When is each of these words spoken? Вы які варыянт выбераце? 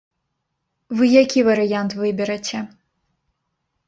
Вы 1.01 1.09
які 1.23 1.43
варыянт 1.49 1.91
выбераце? 1.99 2.59